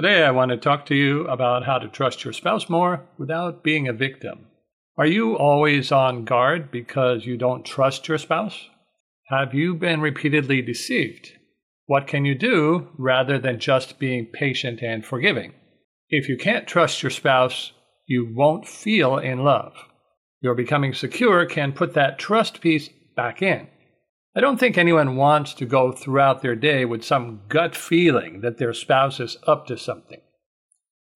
[0.00, 3.64] Today, I want to talk to you about how to trust your spouse more without
[3.64, 4.46] being a victim.
[4.96, 8.68] Are you always on guard because you don't trust your spouse?
[9.26, 11.32] Have you been repeatedly deceived?
[11.86, 15.52] What can you do rather than just being patient and forgiving?
[16.08, 17.72] If you can't trust your spouse,
[18.06, 19.72] you won't feel in love.
[20.40, 23.66] Your becoming secure can put that trust piece back in.
[24.36, 28.58] I don't think anyone wants to go throughout their day with some gut feeling that
[28.58, 30.20] their spouse is up to something.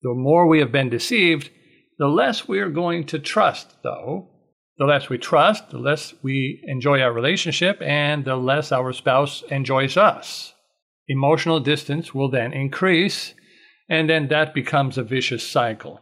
[0.02, 1.50] The more we have been deceived,
[1.98, 4.28] the less we are going to trust, though.
[4.78, 9.42] The less we trust, the less we enjoy our relationship, and the less our spouse
[9.50, 10.54] enjoys us.
[11.06, 13.34] Emotional distance will then increase,
[13.88, 16.00] and then that becomes a vicious cycle.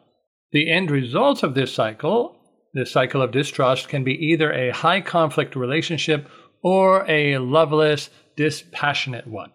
[0.52, 2.36] The end result of this cycle,
[2.72, 6.28] this cycle of distrust, can be either a high conflict relationship
[6.62, 9.50] or a loveless, dispassionate one.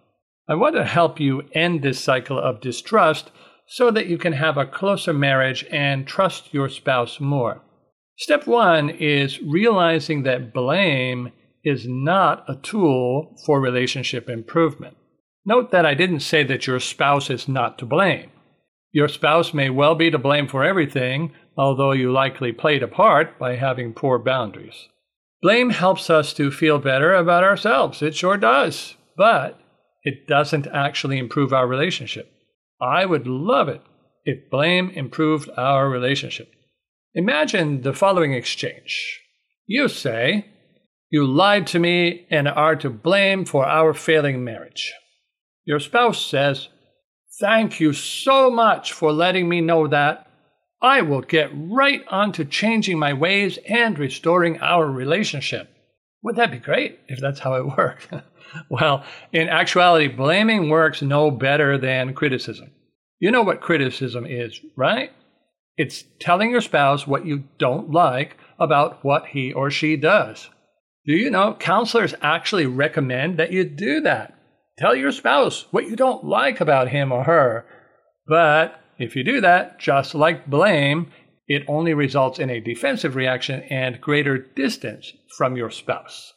[0.48, 3.31] I want to help you end this cycle of distrust
[3.67, 7.61] so that you can have a closer marriage and trust your spouse more.
[8.17, 11.31] Step one is realizing that blame
[11.64, 14.95] is not a tool for relationship improvement.
[15.45, 18.30] Note that I didn't say that your spouse is not to blame.
[18.92, 23.38] Your spouse may well be to blame for everything, although you likely played a part
[23.38, 24.88] by having poor boundaries.
[25.45, 28.01] Blame helps us to feel better about ourselves.
[28.01, 28.95] It sure does.
[29.15, 29.59] But
[30.03, 32.31] it doesn't actually improve our relationship.
[32.81, 33.83] I would love it
[34.23, 36.52] if blame improved our relationship.
[37.13, 39.21] Imagine the following exchange.
[39.67, 40.47] You say,
[41.11, 44.91] You lied to me and are to blame for our failing marriage.
[45.64, 46.70] Your spouse says,
[47.39, 50.25] Thank you so much for letting me know that.
[50.81, 55.69] I will get right on to changing my ways and restoring our relationship.
[56.23, 58.08] Would that be great if that's how it worked?
[58.69, 62.71] well, in actuality, blaming works no better than criticism.
[63.19, 65.11] You know what criticism is, right?
[65.77, 70.49] It's telling your spouse what you don't like about what he or she does.
[71.05, 74.37] Do you know counselors actually recommend that you do that?
[74.77, 77.65] Tell your spouse what you don't like about him or her.
[78.27, 81.11] But if you do that, just like blame,
[81.48, 86.33] it only results in a defensive reaction and greater distance from your spouse.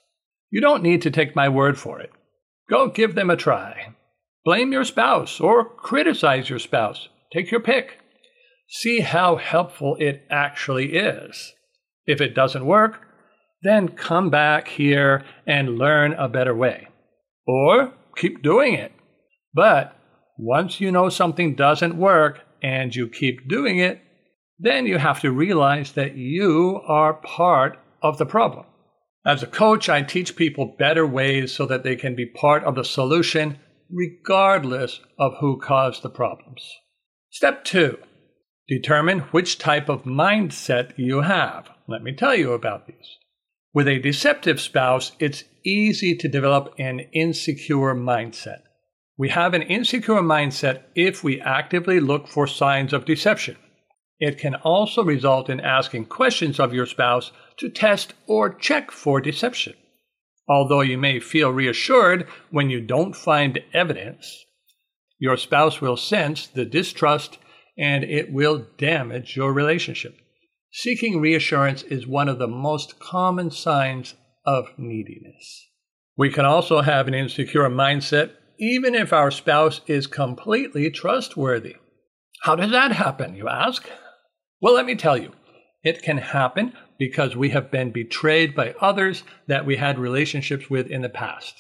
[0.51, 2.11] You don't need to take my word for it.
[2.69, 3.95] Go give them a try.
[4.45, 7.09] Blame your spouse or criticize your spouse.
[7.33, 7.99] Take your pick.
[8.69, 11.53] See how helpful it actually is.
[12.07, 13.01] If it doesn't work,
[13.63, 16.89] then come back here and learn a better way.
[17.47, 18.93] Or keep doing it.
[19.55, 19.97] But
[20.39, 24.01] once you know something doesn't work, and you keep doing it,
[24.59, 28.67] then you have to realize that you are part of the problem.
[29.25, 32.75] As a coach, I teach people better ways so that they can be part of
[32.75, 33.59] the solution
[33.91, 36.63] regardless of who caused the problems.
[37.31, 37.99] Step two,
[38.69, 41.69] determine which type of mindset you have.
[41.87, 43.17] Let me tell you about these.
[43.73, 48.63] With a deceptive spouse, it's easy to develop an insecure mindset.
[49.19, 53.57] We have an insecure mindset if we actively look for signs of deception.
[54.21, 59.21] It can also result in asking questions of your spouse to test or check for
[59.21, 59.75] deception.
[60.49, 64.45] Although you may feel reassured when you don't find evidence,
[65.19, 67.39] your spouse will sense the distrust
[67.77, 70.17] and it will damage your relationship.
[70.73, 74.15] Seeking reassurance is one of the most common signs
[74.47, 75.67] of neediness.
[76.17, 81.77] We can also have an insecure mindset even if our spouse is completely trustworthy.
[82.43, 83.89] How does that happen, you ask?
[84.61, 85.33] Well, let me tell you.
[85.85, 90.89] It can happen because we have been betrayed by others that we had relationships with
[90.89, 91.55] in the past.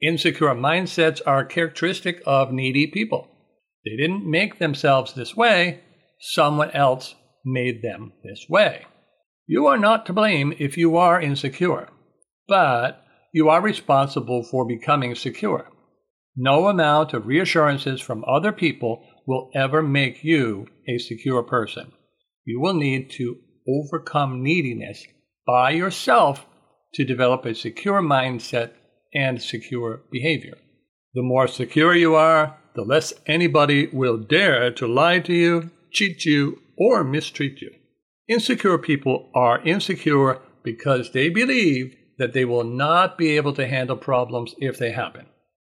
[0.00, 3.28] Insecure mindsets are characteristic of needy people.
[3.84, 5.80] They didn't make themselves this way,
[6.20, 8.84] someone else made them this way.
[9.46, 11.88] You are not to blame if you are insecure,
[12.46, 15.68] but you are responsible for becoming secure.
[16.40, 21.90] No amount of reassurances from other people will ever make you a secure person.
[22.44, 23.38] You will need to
[23.68, 25.04] overcome neediness
[25.44, 26.46] by yourself
[26.94, 28.70] to develop a secure mindset
[29.12, 30.56] and secure behavior.
[31.14, 36.24] The more secure you are, the less anybody will dare to lie to you cheat
[36.24, 37.70] you, or mistreat you.
[38.28, 43.96] Insecure people are insecure because they believe that they will not be able to handle
[43.96, 45.26] problems if they happen.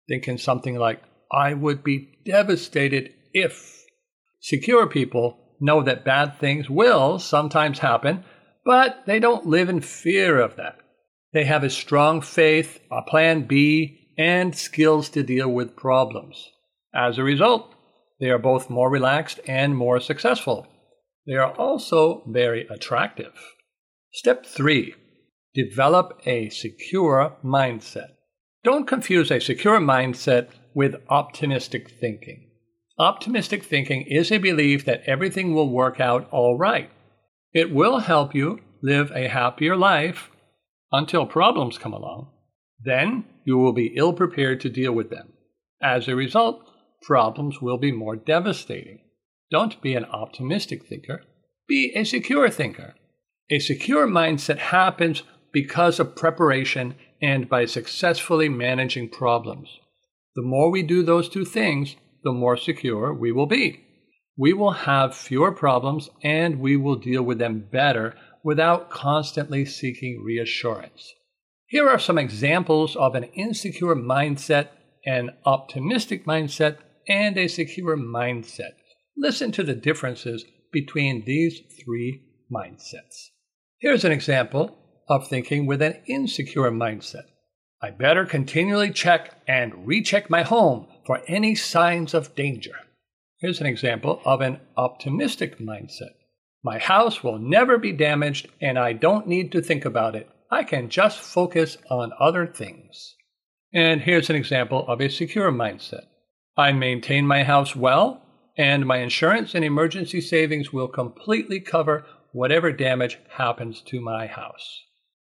[0.08, 3.84] Thinking something like, I would be devastated if.
[4.40, 8.24] Secure people know that bad things will sometimes happen,
[8.64, 10.78] but they don't live in fear of that.
[11.34, 16.52] They have a strong faith, a plan B, and skills to deal with problems.
[16.94, 17.74] As a result,
[18.20, 20.68] they are both more relaxed and more successful.
[21.28, 23.34] They are also very attractive.
[24.14, 24.96] Step three
[25.54, 28.15] develop a secure mindset.
[28.66, 32.50] Don't confuse a secure mindset with optimistic thinking.
[32.98, 36.90] Optimistic thinking is a belief that everything will work out all right.
[37.54, 40.32] It will help you live a happier life
[40.92, 42.32] until problems come along.
[42.84, 45.34] Then you will be ill prepared to deal with them.
[45.80, 46.68] As a result,
[47.04, 49.02] problems will be more devastating.
[49.52, 51.22] Don't be an optimistic thinker,
[51.68, 52.96] be a secure thinker.
[53.52, 55.22] A secure mindset happens
[55.56, 59.70] because of preparation and by successfully managing problems.
[60.36, 63.80] The more we do those two things, the more secure we will be.
[64.38, 70.22] We will have fewer problems and we will deal with them better without constantly seeking
[70.26, 71.14] reassurance.
[71.68, 74.68] Here are some examples of an insecure mindset,
[75.06, 78.74] an optimistic mindset, and a secure mindset.
[79.16, 80.44] Listen to the differences
[80.74, 82.24] between these three
[82.54, 83.30] mindsets.
[83.80, 87.26] Here's an example of thinking with an insecure mindset.
[87.82, 92.74] I better continually check and recheck my home for any signs of danger.
[93.38, 96.14] Here's an example of an optimistic mindset.
[96.64, 100.28] My house will never be damaged and I don't need to think about it.
[100.50, 103.16] I can just focus on other things.
[103.74, 106.06] And here's an example of a secure mindset.
[106.58, 108.22] I maintain my house well
[108.58, 114.82] and my insurance and emergency savings will completely cover whatever damage happens to my house.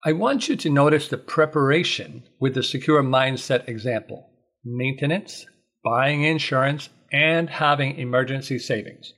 [0.05, 4.31] I want you to notice the preparation with the secure mindset example
[4.65, 5.47] maintenance,
[5.83, 9.13] buying insurance, and having emergency savings.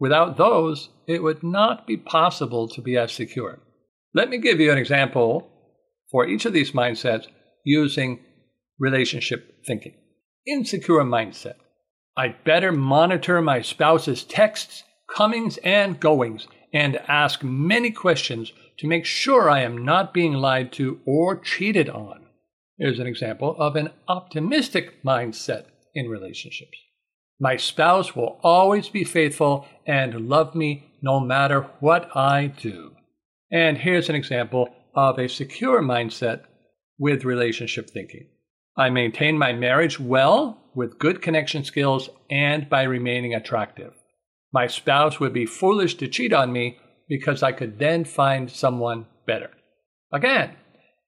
[0.00, 3.60] Without those, it would not be possible to be as secure.
[4.12, 5.50] Let me give you an example
[6.10, 7.26] for each of these mindsets
[7.64, 8.20] using
[8.78, 9.94] relationship thinking.
[10.46, 11.54] Insecure mindset.
[12.16, 19.04] I'd better monitor my spouse's texts, comings, and goings and ask many questions to make
[19.04, 22.26] sure I am not being lied to or cheated on.
[22.78, 26.78] Here's an example of an optimistic mindset in relationships.
[27.38, 32.92] My spouse will always be faithful and love me no matter what I do.
[33.50, 36.42] And here's an example of a secure mindset
[36.98, 38.28] with relationship thinking.
[38.76, 43.94] I maintain my marriage well with good connection skills and by remaining attractive.
[44.52, 46.78] My spouse would be foolish to cheat on me
[47.08, 49.50] because I could then find someone better.
[50.12, 50.56] Again,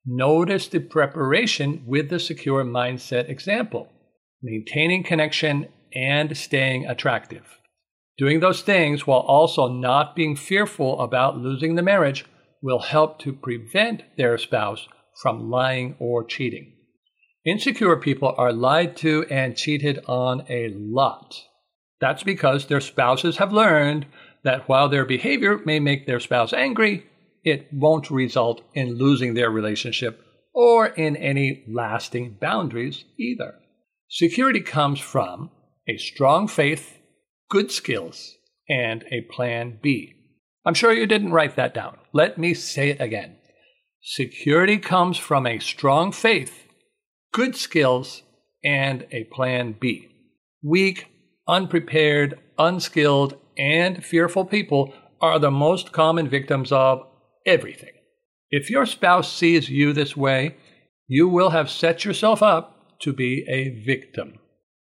[0.04, 3.88] notice the preparation with the secure mindset example
[4.42, 7.58] maintaining connection and staying attractive.
[8.18, 12.24] Doing those things while also not being fearful about losing the marriage
[12.62, 14.88] will help to prevent their spouse
[15.22, 16.72] from lying or cheating.
[17.44, 21.34] Insecure people are lied to and cheated on a lot.
[22.00, 24.06] That's because their spouses have learned
[24.46, 27.04] that while their behavior may make their spouse angry,
[27.42, 33.56] it won't result in losing their relationship or in any lasting boundaries either.
[34.08, 35.50] Security comes from
[35.88, 36.96] a strong faith,
[37.50, 38.36] good skills,
[38.68, 40.14] and a plan B.
[40.64, 41.98] I'm sure you didn't write that down.
[42.12, 43.38] Let me say it again.
[44.00, 46.68] Security comes from a strong faith,
[47.32, 48.22] good skills,
[48.64, 50.06] and a plan B.
[50.62, 51.08] Weak,
[51.48, 57.06] unprepared, unskilled, and fearful people are the most common victims of
[57.46, 57.92] everything.
[58.50, 60.56] If your spouse sees you this way,
[61.08, 64.38] you will have set yourself up to be a victim.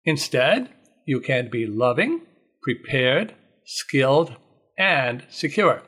[0.04, 0.68] Instead,
[1.06, 2.22] you can be loving,
[2.62, 4.36] prepared, skilled,
[4.78, 5.82] and secure.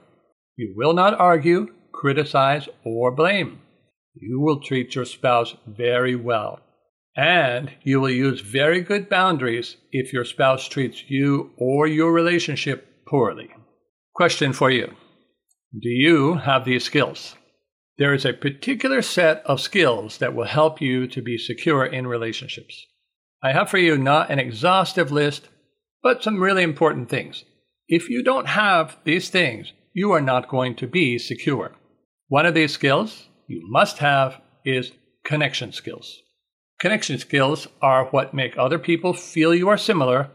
[0.56, 3.60] You will not argue, criticize, or blame.
[4.14, 6.60] You will treat your spouse very well.
[7.16, 13.06] And you will use very good boundaries if your spouse treats you or your relationship
[13.06, 13.50] poorly.
[14.14, 14.88] Question for you
[15.72, 17.36] Do you have these skills?
[17.96, 22.08] There is a particular set of skills that will help you to be secure in
[22.08, 22.86] relationships.
[23.40, 25.48] I have for you not an exhaustive list,
[26.02, 27.44] but some really important things.
[27.86, 31.72] If you don't have these things, you are not going to be secure.
[32.28, 34.90] One of these skills you must have is
[35.24, 36.20] connection skills.
[36.84, 40.28] Connection skills are what make other people feel you are similar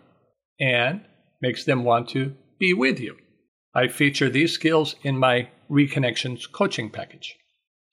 [0.59, 1.05] and
[1.43, 3.15] makes them want to be with you.
[3.75, 7.37] I feature these skills in my Reconnections coaching package.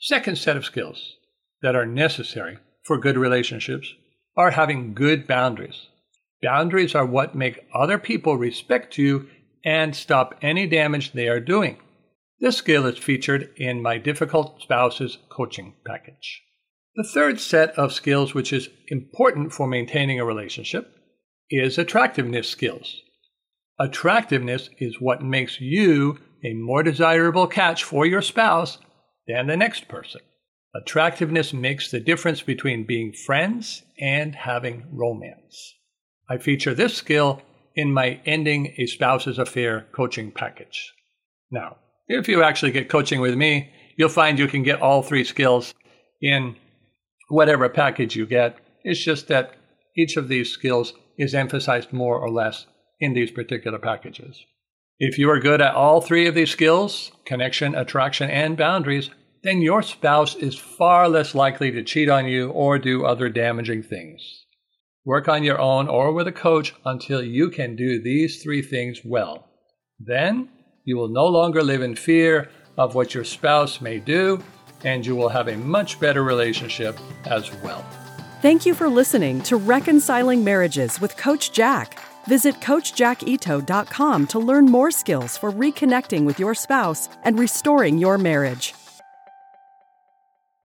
[0.00, 1.16] Second set of skills
[1.60, 3.92] that are necessary for good relationships
[4.38, 5.88] are having good boundaries.
[6.40, 9.28] Boundaries are what make other people respect you
[9.66, 11.76] and stop any damage they are doing.
[12.40, 16.40] This skill is featured in my Difficult Spouses coaching package.
[16.96, 20.96] The third set of skills, which is important for maintaining a relationship,
[21.50, 23.02] is attractiveness skills.
[23.78, 28.78] Attractiveness is what makes you a more desirable catch for your spouse
[29.28, 30.22] than the next person.
[30.74, 35.74] Attractiveness makes the difference between being friends and having romance.
[36.30, 37.42] I feature this skill
[37.74, 40.94] in my Ending a Spouse's Affair coaching package.
[41.50, 41.76] Now,
[42.08, 45.74] if you actually get coaching with me, you'll find you can get all three skills
[46.22, 46.56] in
[47.28, 48.56] whatever package you get.
[48.84, 49.54] It's just that
[49.96, 52.66] each of these skills is emphasized more or less
[53.00, 54.44] in these particular packages.
[54.98, 59.10] If you are good at all three of these skills connection, attraction, and boundaries
[59.46, 63.80] then your spouse is far less likely to cheat on you or do other damaging
[63.80, 64.44] things.
[65.04, 69.02] Work on your own or with a coach until you can do these three things
[69.04, 69.48] well.
[70.00, 70.48] Then
[70.84, 74.42] you will no longer live in fear of what your spouse may do,
[74.84, 77.84] and you will have a much better relationship as well.
[78.42, 81.98] Thank you for listening to Reconciling Marriages with Coach Jack.
[82.26, 88.74] Visit CoachJackIto.com to learn more skills for reconnecting with your spouse and restoring your marriage.